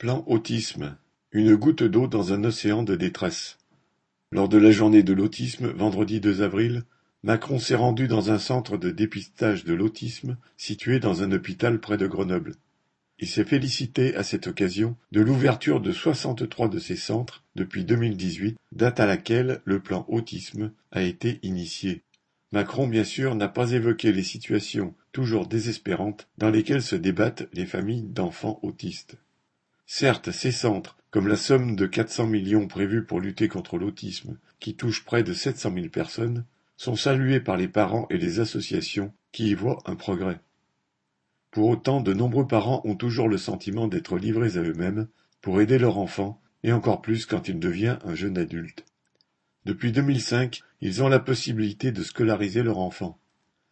Plan 0.00 0.24
Autisme: 0.26 0.96
une 1.30 1.54
goutte 1.56 1.82
d'eau 1.82 2.06
dans 2.06 2.32
un 2.32 2.42
océan 2.44 2.84
de 2.84 2.96
détresse. 2.96 3.58
Lors 4.32 4.48
de 4.48 4.56
la 4.56 4.70
journée 4.70 5.02
de 5.02 5.12
l'autisme, 5.12 5.66
vendredi 5.72 6.20
2 6.20 6.40
avril, 6.40 6.84
Macron 7.22 7.58
s'est 7.58 7.74
rendu 7.74 8.08
dans 8.08 8.30
un 8.30 8.38
centre 8.38 8.78
de 8.78 8.90
dépistage 8.90 9.66
de 9.66 9.74
l'autisme 9.74 10.38
situé 10.56 11.00
dans 11.00 11.22
un 11.22 11.32
hôpital 11.32 11.80
près 11.80 11.98
de 11.98 12.06
Grenoble. 12.06 12.54
Il 13.18 13.28
s'est 13.28 13.44
félicité 13.44 14.16
à 14.16 14.22
cette 14.22 14.46
occasion 14.46 14.96
de 15.12 15.20
l'ouverture 15.20 15.82
de 15.82 15.92
63 15.92 16.70
de 16.70 16.78
ces 16.78 16.96
centres 16.96 17.44
depuis 17.54 17.84
2018, 17.84 18.56
date 18.72 19.00
à 19.00 19.06
laquelle 19.06 19.60
le 19.66 19.80
plan 19.80 20.06
autisme 20.08 20.72
a 20.92 21.02
été 21.02 21.40
initié. 21.42 22.04
Macron, 22.52 22.88
bien 22.88 23.04
sûr, 23.04 23.34
n'a 23.34 23.48
pas 23.48 23.72
évoqué 23.72 24.12
les 24.12 24.24
situations 24.24 24.94
toujours 25.12 25.46
désespérantes 25.46 26.26
dans 26.38 26.48
lesquelles 26.48 26.82
se 26.82 26.96
débattent 26.96 27.50
les 27.52 27.66
familles 27.66 28.04
d'enfants 28.04 28.60
autistes. 28.62 29.18
Certes, 29.92 30.30
ces 30.30 30.52
centres, 30.52 30.96
comme 31.10 31.26
la 31.26 31.34
somme 31.34 31.74
de 31.74 31.84
400 31.84 32.28
millions 32.28 32.68
prévue 32.68 33.04
pour 33.04 33.18
lutter 33.18 33.48
contre 33.48 33.76
l'autisme, 33.76 34.38
qui 34.60 34.76
touche 34.76 35.04
près 35.04 35.24
de 35.24 35.32
700 35.32 35.74
000 35.74 35.88
personnes, 35.88 36.44
sont 36.76 36.94
salués 36.94 37.40
par 37.40 37.56
les 37.56 37.66
parents 37.66 38.06
et 38.08 38.16
les 38.16 38.38
associations 38.38 39.12
qui 39.32 39.48
y 39.48 39.54
voient 39.54 39.82
un 39.86 39.96
progrès. 39.96 40.38
Pour 41.50 41.66
autant, 41.66 42.00
de 42.00 42.12
nombreux 42.12 42.46
parents 42.46 42.82
ont 42.84 42.94
toujours 42.94 43.28
le 43.28 43.36
sentiment 43.36 43.88
d'être 43.88 44.16
livrés 44.16 44.56
à 44.56 44.62
eux-mêmes 44.62 45.08
pour 45.40 45.60
aider 45.60 45.76
leur 45.76 45.98
enfant, 45.98 46.40
et 46.62 46.70
encore 46.72 47.02
plus 47.02 47.26
quand 47.26 47.48
il 47.48 47.58
devient 47.58 47.98
un 48.04 48.14
jeune 48.14 48.38
adulte. 48.38 48.84
Depuis 49.64 49.90
2005, 49.90 50.62
ils 50.80 51.02
ont 51.02 51.08
la 51.08 51.18
possibilité 51.18 51.90
de 51.90 52.04
scolariser 52.04 52.62
leur 52.62 52.78
enfant. 52.78 53.18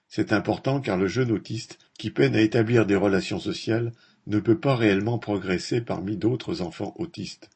C'est 0.08 0.32
important 0.32 0.80
car 0.80 0.96
le 0.96 1.06
jeune 1.06 1.30
autiste, 1.30 1.78
qui 1.96 2.10
peine 2.10 2.34
à 2.34 2.40
établir 2.40 2.86
des 2.86 2.96
relations 2.96 3.38
sociales, 3.38 3.92
ne 4.28 4.40
peut 4.40 4.58
pas 4.58 4.76
réellement 4.76 5.18
progresser 5.18 5.80
parmi 5.80 6.16
d'autres 6.16 6.60
enfants 6.60 6.94
autistes. 6.98 7.50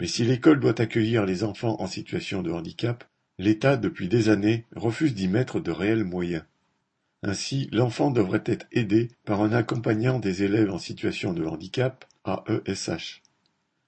Mais 0.00 0.08
si 0.08 0.24
l'école 0.24 0.60
doit 0.60 0.80
accueillir 0.80 1.24
les 1.24 1.44
enfants 1.44 1.80
en 1.80 1.86
situation 1.86 2.42
de 2.42 2.50
handicap, 2.50 3.04
l'État, 3.38 3.76
depuis 3.76 4.08
des 4.08 4.28
années, 4.28 4.64
refuse 4.74 5.14
d'y 5.14 5.28
mettre 5.28 5.60
de 5.60 5.70
réels 5.70 6.04
moyens. 6.04 6.44
Ainsi, 7.22 7.68
l'enfant 7.72 8.10
devrait 8.10 8.42
être 8.46 8.66
aidé 8.72 9.10
par 9.24 9.42
un 9.42 9.52
accompagnant 9.52 10.18
des 10.18 10.42
élèves 10.42 10.70
en 10.70 10.78
situation 10.78 11.32
de 11.32 11.44
handicap, 11.44 12.04
AESH. 12.26 13.22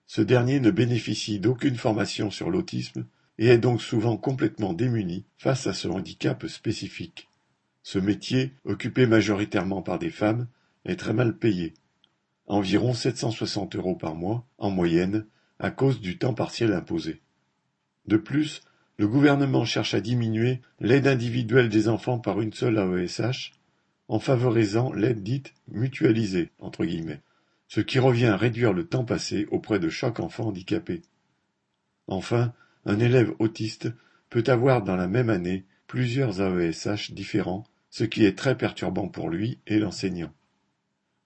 Ce 0.06 0.20
dernier 0.20 0.60
ne 0.60 0.70
bénéficie 0.70 1.38
d'aucune 1.38 1.76
formation 1.76 2.30
sur 2.30 2.50
l'autisme 2.50 3.06
et 3.38 3.48
est 3.48 3.58
donc 3.58 3.82
souvent 3.82 4.16
complètement 4.16 4.72
démuni 4.72 5.24
face 5.36 5.66
à 5.66 5.72
ce 5.72 5.88
handicap 5.88 6.46
spécifique. 6.46 7.28
Ce 7.82 7.98
métier, 7.98 8.52
occupé 8.64 9.06
majoritairement 9.06 9.82
par 9.82 9.98
des 9.98 10.10
femmes, 10.10 10.46
est 10.84 10.96
très 10.96 11.12
mal 11.12 11.36
payé, 11.36 11.74
environ 12.50 12.94
760 12.94 13.76
euros 13.76 13.94
par 13.94 14.16
mois, 14.16 14.44
en 14.58 14.70
moyenne, 14.70 15.24
à 15.60 15.70
cause 15.70 16.00
du 16.00 16.18
temps 16.18 16.34
partiel 16.34 16.72
imposé. 16.72 17.20
De 18.06 18.16
plus, 18.16 18.62
le 18.98 19.06
gouvernement 19.06 19.64
cherche 19.64 19.94
à 19.94 20.00
diminuer 20.00 20.60
l'aide 20.80 21.06
individuelle 21.06 21.68
des 21.68 21.88
enfants 21.88 22.18
par 22.18 22.40
une 22.40 22.52
seule 22.52 22.76
AESH, 22.76 23.52
en 24.08 24.18
favorisant 24.18 24.92
l'aide 24.92 25.22
dite 25.22 25.54
mutualisée, 25.68 26.50
entre 26.58 26.84
guillemets, 26.84 27.20
ce 27.68 27.80
qui 27.80 28.00
revient 28.00 28.26
à 28.26 28.36
réduire 28.36 28.72
le 28.72 28.84
temps 28.84 29.04
passé 29.04 29.46
auprès 29.52 29.78
de 29.78 29.88
chaque 29.88 30.18
enfant 30.18 30.48
handicapé. 30.48 31.02
Enfin, 32.08 32.52
un 32.84 32.98
élève 32.98 33.32
autiste 33.38 33.88
peut 34.28 34.44
avoir 34.48 34.82
dans 34.82 34.96
la 34.96 35.06
même 35.06 35.30
année 35.30 35.66
plusieurs 35.86 36.40
AESH 36.40 37.12
différents, 37.12 37.62
ce 37.90 38.02
qui 38.02 38.24
est 38.24 38.36
très 38.36 38.58
perturbant 38.58 39.06
pour 39.06 39.28
lui 39.28 39.60
et 39.68 39.78
l'enseignant. 39.78 40.32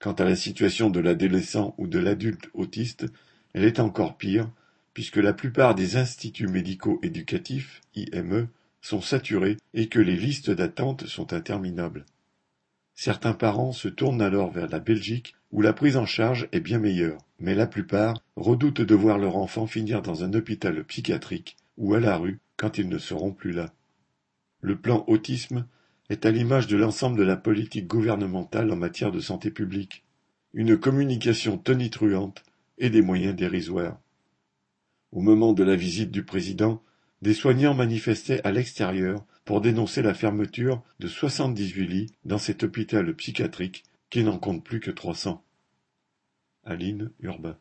Quant 0.05 0.13
à 0.13 0.23
la 0.23 0.35
situation 0.35 0.91
de 0.91 0.99
l'adolescent 0.99 1.73
ou 1.79 1.87
de 1.87 1.97
l'adulte 1.97 2.51
autiste, 2.53 3.07
elle 3.53 3.63
est 3.63 3.79
encore 3.79 4.17
pire, 4.17 4.47
puisque 4.93 5.17
la 5.17 5.33
plupart 5.33 5.73
des 5.73 5.97
instituts 5.97 6.45
médicaux 6.45 6.99
éducatifs, 7.01 7.81
IME, 7.95 8.47
sont 8.81 9.01
saturés 9.01 9.57
et 9.73 9.87
que 9.87 9.97
les 9.97 10.15
listes 10.15 10.51
d'attente 10.51 11.07
sont 11.07 11.33
interminables. 11.33 12.05
Certains 12.93 13.33
parents 13.33 13.71
se 13.71 13.87
tournent 13.87 14.21
alors 14.21 14.51
vers 14.51 14.69
la 14.69 14.79
Belgique 14.79 15.33
où 15.51 15.63
la 15.63 15.73
prise 15.73 15.97
en 15.97 16.05
charge 16.05 16.49
est 16.51 16.59
bien 16.59 16.77
meilleure, 16.77 17.17
mais 17.39 17.55
la 17.55 17.65
plupart 17.65 18.21
redoutent 18.35 18.81
de 18.81 18.93
voir 18.93 19.17
leur 19.17 19.37
enfant 19.37 19.65
finir 19.65 20.03
dans 20.03 20.23
un 20.23 20.35
hôpital 20.35 20.83
psychiatrique 20.83 21.57
ou 21.79 21.95
à 21.95 21.99
la 21.99 22.15
rue 22.15 22.37
quand 22.57 22.77
ils 22.77 22.89
ne 22.89 22.99
seront 22.99 23.31
plus 23.31 23.53
là. 23.53 23.73
Le 24.61 24.75
plan 24.75 25.03
autisme 25.07 25.65
est 26.09 26.25
à 26.25 26.31
l'image 26.31 26.67
de 26.67 26.77
l'ensemble 26.77 27.17
de 27.17 27.23
la 27.23 27.35
politique 27.35 27.87
gouvernementale 27.87 28.71
en 28.71 28.75
matière 28.75 29.11
de 29.11 29.19
santé 29.19 29.49
publique, 29.49 30.04
une 30.55 30.77
communication 30.77 31.57
tonitruante 31.57 32.41
et 32.77 32.89
des 32.89 33.01
moyens 33.01 33.35
dérisoires. 33.35 33.99
Au 35.11 35.19
moment 35.19 35.51
de 35.51 35.65
la 35.65 35.75
visite 35.75 36.11
du 36.11 36.23
président, 36.23 36.81
des 37.21 37.33
soignants 37.33 37.73
manifestaient 37.73 38.41
à 38.47 38.53
l'extérieur 38.53 39.25
pour 39.43 39.59
dénoncer 39.59 40.01
la 40.01 40.13
fermeture 40.13 40.81
de 40.99 41.09
78 41.09 41.87
lits 41.87 42.11
dans 42.23 42.37
cet 42.37 42.63
hôpital 42.63 43.13
psychiatrique 43.15 43.83
qui 44.09 44.23
n'en 44.23 44.39
compte 44.39 44.63
plus 44.63 44.79
que 44.79 44.91
300. 44.91 45.43
Aline 46.63 47.11
Urbain 47.19 47.53